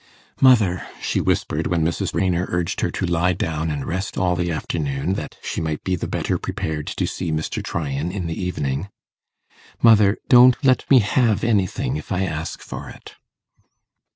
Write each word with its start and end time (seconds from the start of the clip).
'Mother,' 0.41 0.81
she 0.99 1.21
whispered, 1.21 1.67
when 1.67 1.83
Mrs. 1.85 2.15
Raynor 2.15 2.47
urged 2.49 2.81
her 2.81 2.89
to 2.89 3.05
lie 3.05 3.33
down 3.33 3.69
and 3.69 3.85
rest 3.85 4.17
all 4.17 4.35
the 4.35 4.51
afternoon, 4.51 5.13
that 5.13 5.37
she 5.43 5.61
might 5.61 5.83
be 5.83 5.95
the 5.95 6.07
better 6.07 6.39
prepared 6.39 6.87
to 6.87 7.05
see 7.05 7.31
Mr. 7.31 7.63
Tryan 7.63 8.11
in 8.11 8.25
the 8.25 8.33
evening 8.41 8.89
'mother, 9.79 10.17
don't 10.27 10.55
let 10.65 10.89
me 10.89 11.01
have 11.01 11.43
anything 11.43 11.97
if 11.97 12.11
I 12.11 12.23
ask 12.23 12.61
for 12.63 12.89
it. 12.89 13.13